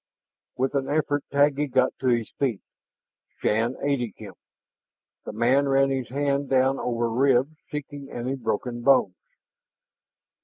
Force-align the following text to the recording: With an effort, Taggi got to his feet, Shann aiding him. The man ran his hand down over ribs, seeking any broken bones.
With 0.57 0.73
an 0.73 0.89
effort, 0.89 1.23
Taggi 1.31 1.67
got 1.67 1.93
to 1.99 2.07
his 2.07 2.31
feet, 2.39 2.61
Shann 3.37 3.75
aiding 3.83 4.13
him. 4.17 4.33
The 5.25 5.31
man 5.31 5.69
ran 5.69 5.91
his 5.91 6.09
hand 6.09 6.49
down 6.49 6.79
over 6.79 7.07
ribs, 7.07 7.55
seeking 7.69 8.09
any 8.09 8.33
broken 8.33 8.81
bones. 8.81 9.13